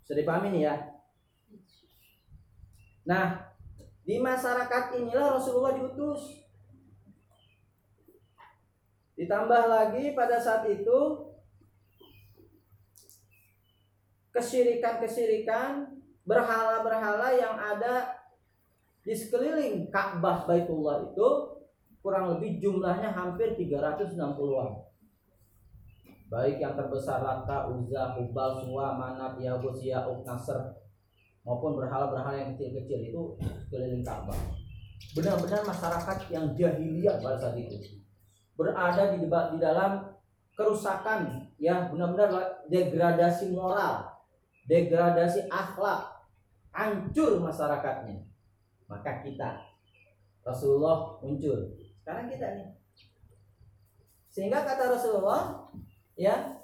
[0.08, 0.76] Sudah dipahami nih ya?
[3.08, 3.52] Nah,
[4.08, 6.44] di masyarakat inilah Rasulullah diutus.
[9.16, 11.31] Ditambah lagi pada saat itu
[14.32, 15.92] kesyirikan-kesyirikan
[16.24, 18.16] berhala-berhala yang ada
[19.02, 21.28] di sekeliling Ka'bah Baitullah itu
[22.02, 24.72] kurang lebih jumlahnya hampir 360-an.
[26.32, 30.80] Baik yang terbesar Lata, Uzza, Hubal, Suwa, Manat, Yahus, Ya'uk, Nasr
[31.44, 33.22] maupun berhala-berhala yang kecil-kecil itu
[33.68, 34.38] keliling Ka'bah.
[35.18, 38.00] Benar-benar masyarakat yang jahiliyah pada saat itu
[38.54, 39.92] berada di di dalam
[40.54, 44.06] kerusakan ya benar-benar degradasi moral,
[44.66, 46.26] degradasi akhlak,
[46.74, 48.26] hancur masyarakatnya.
[48.90, 49.62] Maka kita
[50.42, 51.78] Rasulullah muncul.
[52.02, 52.70] Sekarang kita nih.
[54.32, 55.70] Sehingga kata Rasulullah
[56.16, 56.62] ya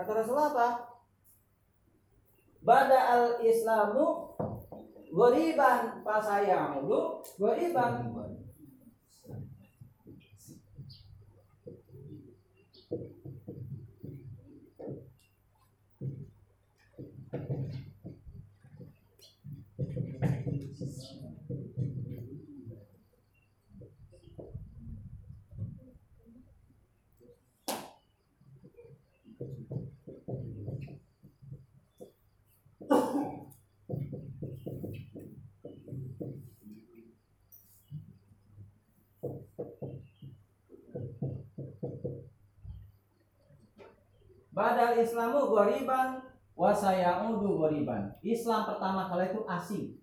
[0.00, 0.68] Kata Rasulullah apa?
[2.64, 4.32] Bada al Islamu
[5.12, 8.08] goriban pasayamudu goriban
[32.90, 33.38] Badal
[44.98, 46.18] Islamu goriban
[46.58, 48.10] wasayaudu goriban.
[48.26, 49.94] Islam pertama kali itu asing.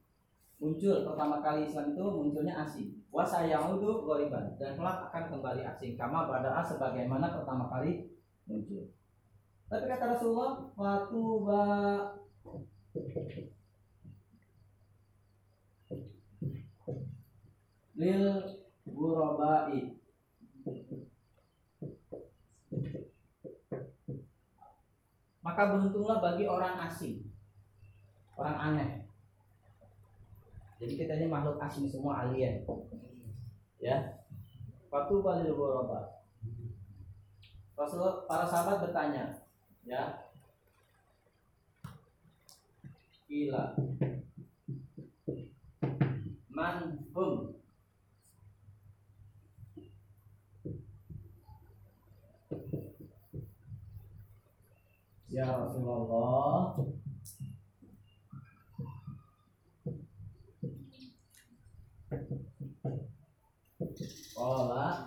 [0.58, 2.96] Muncul pertama kali Islam itu munculnya asing.
[3.12, 6.00] Wasayaudu goriban dan kelak akan kembali asing.
[6.00, 8.08] Kama badal sebagaimana pertama kali
[8.48, 8.88] muncul.
[9.68, 11.20] Tapi kata Rasulullah, waktu
[17.98, 18.24] lil
[18.86, 19.98] gurabai.
[25.42, 27.24] Maka beruntunglah bagi orang asing.
[28.38, 29.08] Orang aneh.
[30.78, 32.62] Jadi kita ini makhluk asing semua alien.
[33.82, 34.22] Ya.
[34.88, 36.18] Fatu balil ghuraba
[37.78, 39.46] Rasulullah para sahabat bertanya
[39.86, 40.27] ya
[43.28, 43.76] Gila.
[46.50, 47.54] Man hum
[55.28, 56.74] Ya Rasulullah.
[64.34, 65.06] Qala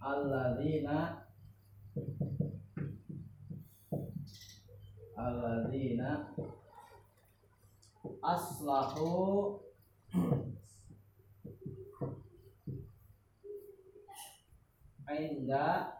[0.00, 1.25] Alladzina
[5.16, 6.28] Alladzina
[8.20, 9.56] Aslahu
[15.08, 15.96] Inda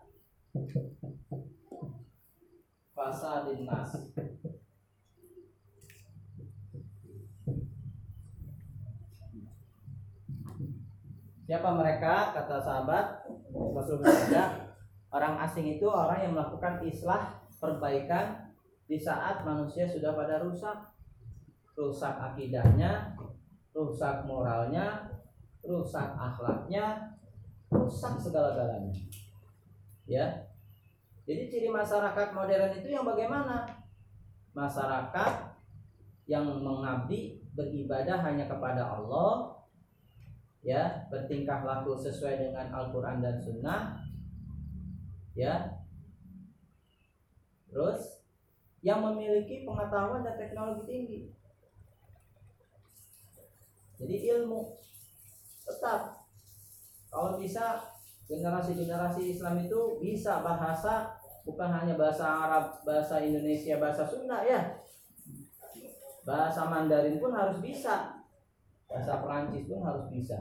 [2.93, 3.97] Fasadin nas
[11.47, 12.37] Siapa mereka?
[12.37, 14.75] Kata sahabat Rasul bersabda,
[15.15, 18.46] orang asing itu orang yang melakukan islah perbaikan
[18.87, 20.95] di saat manusia sudah pada rusak.
[21.77, 23.13] Rusak akidahnya,
[23.77, 25.13] rusak moralnya,
[25.61, 27.13] rusak akhlaknya,
[27.69, 28.97] rusak segala-galanya.
[30.09, 30.49] Ya.
[31.29, 33.69] Jadi ciri masyarakat modern itu yang bagaimana?
[34.57, 35.33] Masyarakat
[36.25, 39.57] yang mengabdi beribadah hanya kepada Allah
[40.67, 44.03] ya bertingkah laku sesuai dengan Al-Quran dan Sunnah
[45.39, 45.79] ya
[47.71, 48.16] terus
[48.87, 51.21] yang memiliki pengetahuan dan teknologi tinggi
[53.99, 54.79] jadi ilmu
[55.67, 56.23] tetap
[57.11, 57.97] kalau bisa
[58.31, 61.17] generasi-generasi Islam itu bisa bahasa
[61.47, 64.83] bukan hanya bahasa Arab, bahasa Indonesia, bahasa Sunda ya.
[66.27, 68.19] Bahasa Mandarin pun harus bisa.
[68.91, 70.35] Bahasa Perancis pun harus bisa.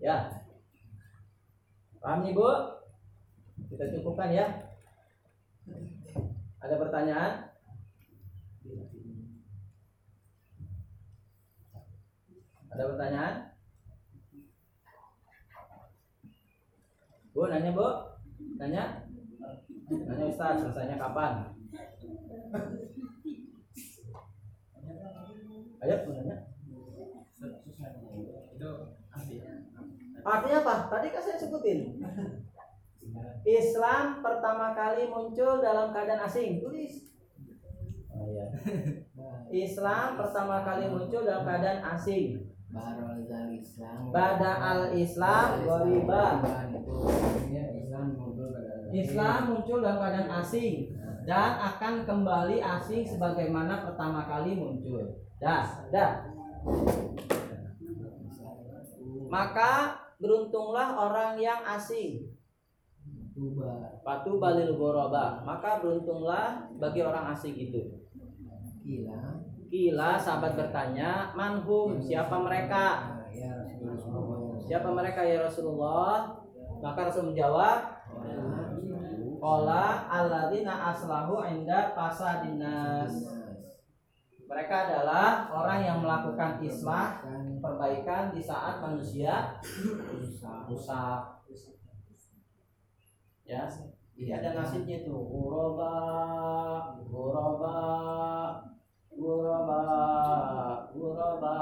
[0.00, 0.40] Ya.
[2.00, 2.48] Paham nih, Bu?
[3.68, 4.71] Kita cukupkan ya.
[6.62, 7.32] Ada pertanyaan?
[12.70, 13.34] Ada pertanyaan?
[17.34, 17.88] Bu, nanya Bu?
[18.62, 18.84] Nanya?
[19.90, 21.50] Nanya Ustaz, selesainya kapan?
[25.82, 26.36] Ayo, Bu nanya.
[28.54, 28.70] Itu
[29.10, 29.50] artinya
[30.22, 30.74] Artinya apa?
[30.94, 31.98] Tadi kan saya sebutin.
[33.42, 36.62] Islam pertama kali muncul dalam keadaan asing.
[36.62, 37.12] Tulis.
[38.12, 38.46] Oh iya.
[39.66, 42.52] Islam pertama kali muncul dalam keadaan asing.
[44.12, 46.40] Bada al Islam goriba.
[48.92, 50.88] Islam muncul dalam keadaan asing
[51.28, 55.04] dan akan kembali asing sebagaimana pertama kali muncul.
[55.36, 56.26] Dah, dah.
[59.28, 62.31] Maka beruntunglah orang yang asing.
[63.42, 65.42] Tuba Patu balil goroba.
[65.42, 67.98] Maka beruntunglah bagi orang asing itu.
[68.86, 69.42] gila.
[69.66, 73.18] Kila sahabat bertanya, manhum siapa mereka?
[73.34, 73.50] Ya
[73.82, 74.54] Rasulullah.
[74.62, 76.38] Siapa mereka ya Rasulullah?
[76.82, 77.78] Maka Rasul menjawab,
[79.42, 83.10] Kola alladzina aslahu inda fasadinas.
[84.46, 87.18] Mereka adalah orang yang melakukan islah,
[87.58, 89.58] perbaikan di saat manusia
[90.68, 91.41] rusak.
[93.52, 93.68] Ya,
[94.16, 95.28] ini ada nasibnya tuh.
[95.28, 95.92] Uroba,
[97.04, 97.76] uroba,
[99.12, 99.82] uroba,
[100.96, 101.56] uroba.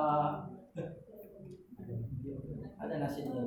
[2.78, 3.42] Ada nasibnya.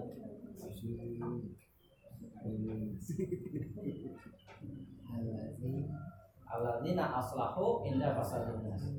[6.51, 8.91] Alladzina aslahu inda fasadinas.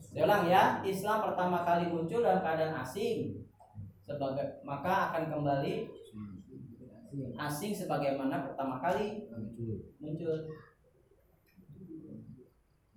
[0.00, 3.36] Saya ulang ya, Islam pertama kali muncul dalam keadaan asing.
[4.08, 6.05] Sebagai maka akan kembali
[7.36, 9.24] asing sebagaimana pertama kali
[10.00, 10.36] muncul.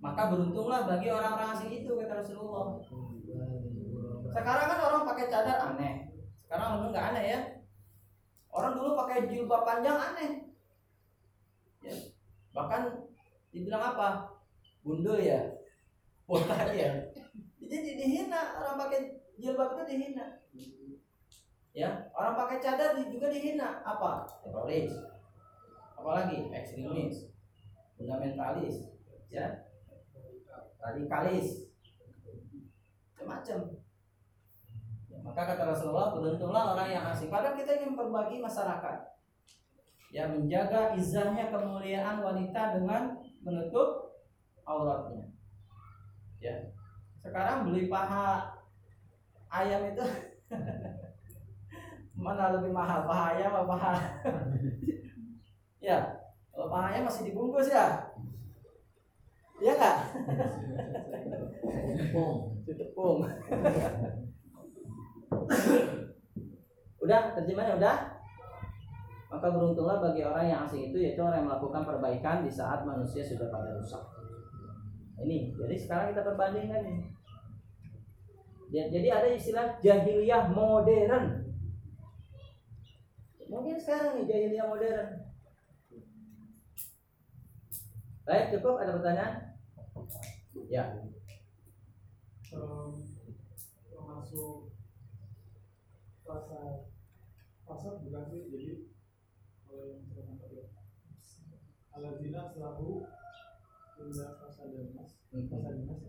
[0.00, 2.80] Maka beruntunglah bagi orang-orang asing itu kata Rasulullah.
[4.32, 6.08] Sekarang kan orang pakai cadar aneh.
[6.44, 7.40] Sekarang memang nggak aneh ya.
[8.50, 10.32] Orang dulu pakai jilbab panjang aneh.
[11.84, 11.94] Ya.
[12.56, 12.82] Bahkan
[13.52, 14.40] dibilang apa?
[14.80, 15.52] Gundul ya.
[16.24, 17.12] Botak ya.
[17.60, 20.39] Jadi dihina orang pakai jilbab itu dihina.
[21.70, 23.78] Ya, orang pakai cadar juga dihina.
[23.86, 24.26] Apa?
[24.42, 24.90] Teroris.
[25.94, 27.30] Apalagi ekstremis,
[27.94, 28.90] fundamentalis,
[29.30, 29.68] ya,
[30.80, 31.70] radikalis,
[33.14, 33.58] macam-macam.
[35.12, 37.30] Ya, maka kata Rasulullah, beruntunglah orang yang asing.
[37.30, 38.98] Padahal kita ingin berbagi masyarakat.
[40.10, 43.14] Ya, menjaga izahnya kemuliaan wanita dengan
[43.44, 44.18] menutup
[44.66, 45.30] auratnya.
[46.42, 46.74] Ya.
[47.20, 48.56] Sekarang beli paha
[49.52, 50.04] ayam itu
[52.20, 53.08] mana lebih mahal?
[53.08, 53.94] Paha ayam apa paha
[55.88, 55.98] ya
[56.52, 58.04] kalau paha ayam masih dibungkus ya.
[59.60, 59.96] Iya nggak?
[61.96, 63.18] Tepung tepung
[67.00, 67.96] udah terjemahnya udah?
[69.30, 73.24] Maka beruntunglah bagi orang yang asing itu yaitu orang yang melakukan perbaikan di saat manusia
[73.24, 74.04] sudah pada rusak.
[75.24, 76.84] Ini jadi sekarang kita perbandingkan
[78.70, 81.49] Ya, jadi ada istilah jahiliyah modern
[83.50, 85.08] mungkin sekarang nih jahiliyah modern.
[88.22, 88.78] Baik cukup?
[88.78, 89.34] Ada pertanyaan?
[90.70, 90.84] Ya.
[92.54, 92.90] Em,
[93.90, 94.70] termasuk
[96.22, 96.86] pasar
[97.66, 98.42] pasar bukan sih?
[98.54, 98.70] Jadi
[99.66, 100.66] kalau yang saya tangkap ya
[101.94, 103.06] Aladina selalu
[103.98, 106.00] pindah pasar dinas pasar dinas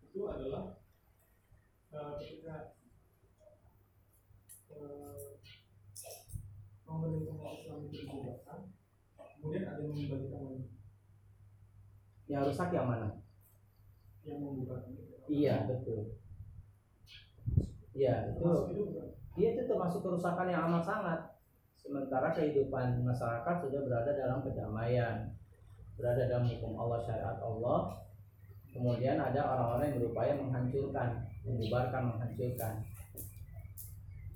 [0.00, 0.80] itu adalah
[1.92, 2.76] eh, ketika
[4.72, 5.09] eh,
[7.00, 8.58] pemerintah Islam itu dibubarkan
[9.40, 10.64] kemudian ada yang membagikan lagi
[12.30, 13.08] yang rusak yang mana
[14.22, 14.92] yang membubarkan
[15.26, 16.20] iya betul
[17.96, 18.84] iya itu itu
[19.38, 21.20] Iya itu termasuk kerusakan yang amat sangat.
[21.78, 25.32] Sementara kehidupan masyarakat sudah berada dalam kedamaian,
[25.94, 28.04] berada dalam hukum Allah syariat Allah.
[28.70, 32.74] Kemudian ada orang-orang yang berupaya menghancurkan, membubarkan, menghancurkan.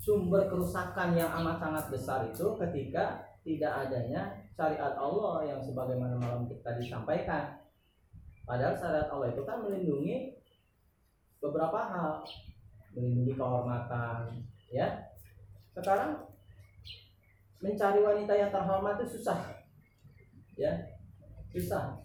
[0.05, 6.45] Sumber kerusakan yang amat sangat besar itu ketika tidak adanya syariat Allah yang sebagaimana malam
[6.45, 7.57] tadi disampaikan.
[8.45, 10.37] Padahal syariat Allah itu kan melindungi
[11.41, 12.21] beberapa hal,
[12.93, 15.09] melindungi kehormatan, ya.
[15.73, 16.21] Sekarang
[17.65, 19.41] mencari wanita yang terhormat itu susah
[20.53, 20.71] ya.
[21.49, 21.97] Susah.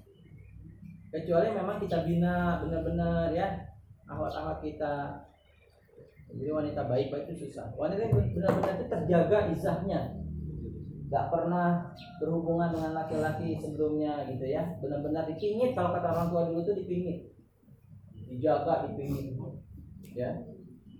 [1.12, 3.60] Kecuali memang kita bina benar-benar ya
[4.08, 5.20] awat-awat kita
[6.36, 7.74] jadi wanita baik-baik itu susah.
[7.74, 10.00] Wanita yang benar-benar itu terjaga izahnya.
[11.10, 11.90] Nggak pernah
[12.22, 14.78] berhubungan dengan laki-laki sebelumnya gitu ya.
[14.78, 15.74] Benar-benar dipingit.
[15.74, 17.18] Kalau kata orang tua dulu itu dipingit.
[18.30, 19.34] Dijaga dipingit.
[20.14, 20.46] Ya.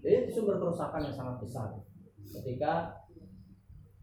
[0.03, 1.69] Jadi itu sumber kerusakan yang sangat besar.
[2.31, 2.99] Ketika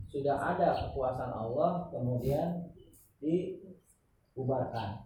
[0.07, 2.71] sudah ada kekuasaan Allah kemudian
[3.19, 5.03] dibubarkan.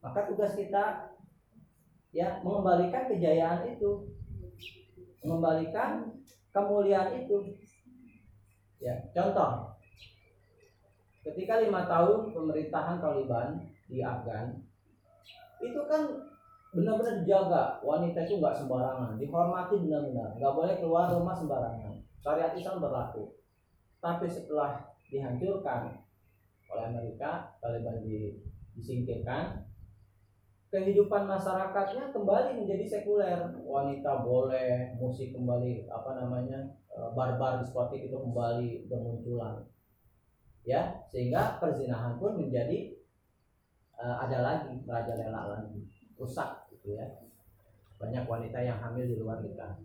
[0.00, 1.12] Maka tugas kita
[2.14, 4.08] ya mengembalikan kejayaan itu
[5.24, 6.12] mengembalikan
[6.52, 7.56] kemuliaan itu.
[8.78, 9.74] Ya contoh.
[11.24, 14.60] Ketika lima tahun pemerintahan Taliban di Afgan
[15.64, 16.04] itu kan
[16.76, 17.80] benar-benar dijaga.
[17.80, 19.16] Wanita itu nggak sembarangan.
[19.16, 20.36] Dihormati benar-benar.
[20.36, 21.96] Nggak boleh keluar rumah sembarangan.
[22.20, 23.32] Syariat Islam berlaku.
[24.04, 25.96] Tapi setelah dihancurkan
[26.68, 28.36] oleh Amerika Taliban di-
[28.76, 29.64] disingkirkan
[30.74, 33.38] kehidupan masyarakatnya kembali menjadi sekuler.
[33.62, 39.62] Wanita boleh musik kembali apa namanya eh, barbar diskotik itu kembali bermunculan.
[40.66, 42.98] Ya sehingga perzinahan pun menjadi
[44.02, 45.86] eh, ada lagi merajalela lagi.
[46.18, 47.06] Rusak gitu ya.
[48.02, 49.78] Banyak wanita yang hamil di luar nikah.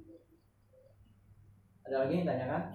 [1.86, 2.74] Ada lagi yang tanyakan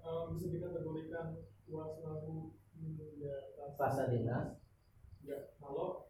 [0.00, 1.36] Eh, bisa dikategorikan
[1.68, 2.56] puas lalu
[3.20, 3.36] ya
[3.76, 4.56] rasa dinas
[5.24, 6.08] ya kalau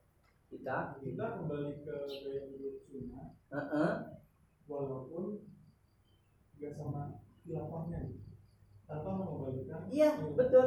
[0.50, 3.92] kita kita kembali ke gaya hidup sunnah Heeh.
[4.66, 5.46] walaupun
[6.58, 8.30] nggak sama khilafahnya gitu.
[8.84, 10.66] tanpa mengembalikan Iya, betul.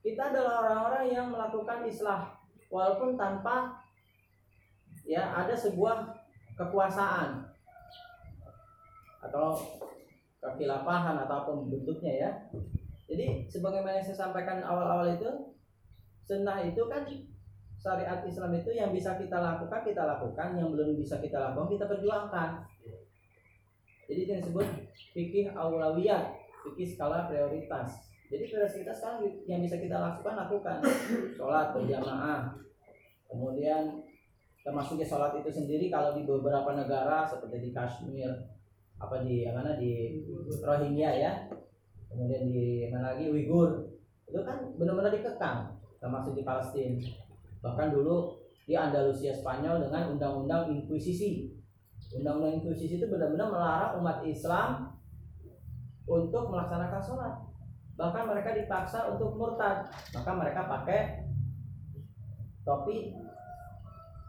[0.00, 2.38] Kita adalah orang-orang yang melakukan islah
[2.72, 3.82] walaupun tanpa
[5.04, 6.14] ya ada sebuah
[6.56, 7.50] kekuasaan
[9.18, 9.58] atau
[10.38, 12.30] kekilapahan atau apa bentuknya ya.
[13.10, 15.57] Jadi sebagaimana yang saya sampaikan awal-awal itu
[16.28, 17.08] sunnah itu kan
[17.80, 21.88] syariat Islam itu yang bisa kita lakukan kita lakukan, yang belum bisa kita lakukan kita
[21.88, 22.50] perjuangkan.
[24.04, 24.66] Jadi yang disebut
[25.16, 26.36] fikih aulawiyat
[26.68, 28.12] fikih skala prioritas.
[28.28, 30.84] Jadi prioritas sekarang yang bisa kita lakukan lakukan
[31.32, 32.52] sholat berjamaah.
[33.24, 34.04] Kemudian
[34.60, 38.28] termasuknya sholat itu sendiri kalau di beberapa negara seperti di Kashmir
[38.98, 40.20] apa di yang mana di
[40.58, 41.32] Rohingya ya
[42.10, 43.86] kemudian di mana lagi Uighur
[44.26, 46.98] itu kan benar-benar dikekang termasuk di Palestina.
[47.62, 51.50] Bahkan dulu di Andalusia Spanyol dengan undang-undang inkuisisi.
[52.14, 54.98] Undang-undang inkuisisi itu benar-benar melarang umat Islam
[56.08, 57.34] untuk melaksanakan sholat.
[57.98, 59.90] Bahkan mereka dipaksa untuk murtad.
[60.14, 61.28] Maka mereka pakai
[62.62, 63.16] topi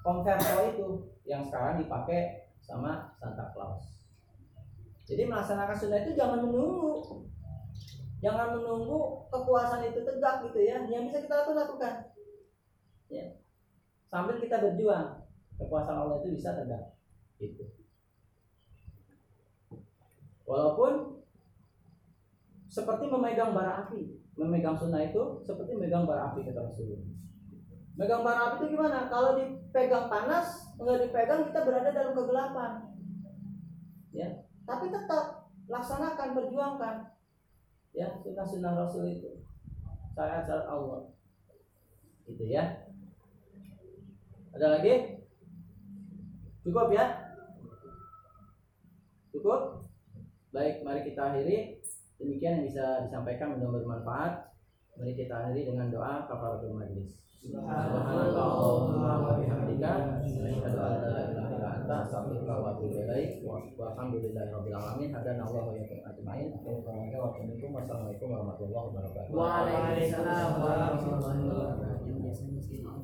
[0.01, 0.87] konverso itu
[1.27, 3.99] yang sekarang dipakai sama Santa Claus.
[5.05, 7.25] Jadi melaksanakan sunnah itu jangan menunggu
[8.19, 10.83] jangan menunggu kekuasaan itu tegak gitu ya.
[10.87, 11.93] Yang bisa kita lakukan lakukan.
[13.07, 13.25] Ya.
[14.11, 15.23] Sambil kita berjuang
[15.59, 16.99] kekuasaan Allah itu bisa tegak.
[17.39, 17.63] Gitu.
[20.43, 21.23] Walaupun
[22.69, 27.05] seperti memegang bara api memegang sunnah itu seperti memegang bara api kata Rasulullah.
[27.99, 29.11] Megang bara api itu gimana?
[29.11, 32.71] Kalau dipegang panas enggak dipegang kita berada dalam kegelapan.
[34.15, 34.47] Ya.
[34.63, 36.95] Tapi tetap laksanakan perjuangkan
[37.99, 39.43] ya sunnah sunnah Rasul itu.
[40.15, 41.11] Syariat syariat Allah.
[42.23, 42.87] Gitu ya.
[44.55, 45.19] Ada lagi?
[46.63, 47.27] Cukup ya?
[49.35, 49.83] Cukup?
[50.55, 51.83] Baik mari kita akhiri.
[52.19, 54.47] Demikian yang bisa disampaikan mudah bermanfaat.
[54.95, 57.19] Mari kita akhiri dengan doa kafaratul majlis.
[57.39, 60.19] Subhanallahumma wa bihamdika.
[60.19, 61.48] Asyhadu an la ilaha illa
[61.79, 63.63] anta astaghfiruka wa atubu ilaik wa
[63.95, 72.98] alhamdulillahi rabbil alamin hadana Allah wa iyyakum ajmain Wassalamualaikum warahmatullahi wabarakatuh Waalaikumsalam warahmatullahi wabarakatuh.